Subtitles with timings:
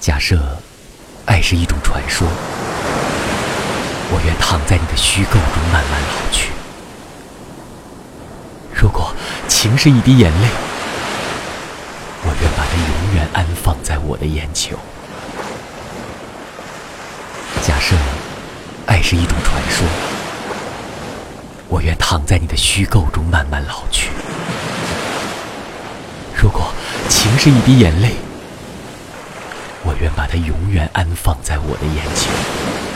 [0.00, 0.40] 假设
[1.26, 2.26] 爱是一种传说，
[4.10, 6.52] 我愿躺在你的虚构中慢慢老去。
[8.74, 9.14] 如果
[9.46, 10.48] 情是一滴眼泪，
[12.22, 14.74] 我愿把它永远安放在我的眼球。
[17.60, 17.94] 假设
[18.86, 19.86] 爱是一种传说，
[21.68, 24.08] 我愿躺在你的虚构中慢慢老去。
[26.34, 26.72] 如果
[27.10, 28.16] 情是一滴眼泪，
[30.00, 32.89] 愿把它永远安放在我的眼前。